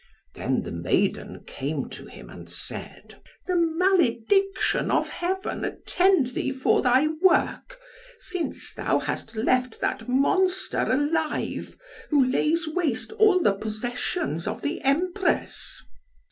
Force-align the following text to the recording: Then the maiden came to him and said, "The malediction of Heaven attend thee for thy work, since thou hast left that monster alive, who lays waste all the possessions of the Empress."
Then 0.33 0.63
the 0.63 0.71
maiden 0.71 1.43
came 1.45 1.87
to 1.91 2.07
him 2.07 2.27
and 2.31 2.49
said, 2.49 3.21
"The 3.45 3.55
malediction 3.55 4.89
of 4.89 5.09
Heaven 5.09 5.63
attend 5.63 6.29
thee 6.33 6.51
for 6.51 6.81
thy 6.81 7.05
work, 7.21 7.77
since 8.17 8.73
thou 8.73 8.97
hast 8.97 9.35
left 9.35 9.79
that 9.81 10.09
monster 10.09 10.91
alive, 10.91 11.77
who 12.09 12.25
lays 12.27 12.67
waste 12.67 13.11
all 13.19 13.41
the 13.41 13.53
possessions 13.53 14.47
of 14.47 14.63
the 14.63 14.81
Empress." 14.81 15.83